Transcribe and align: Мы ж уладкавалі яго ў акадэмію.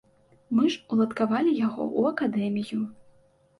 Мы 0.59 0.63
ж 0.75 0.79
уладкавалі 0.95 1.53
яго 1.67 1.83
ў 1.99 2.15
акадэмію. 2.15 2.83